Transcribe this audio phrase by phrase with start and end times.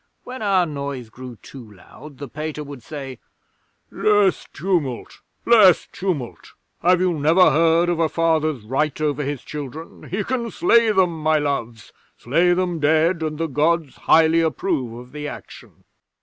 [0.23, 3.19] When our noise grew too loud the Pater would say,
[3.91, 5.21] "Less tumult!
[5.45, 6.53] Less tumult!
[6.81, 10.09] Have you never heard of a Father's right over his children?
[10.09, 15.11] He can slay them, my loves slay them dead, and the Gods highly approve of
[15.11, 15.83] the action!"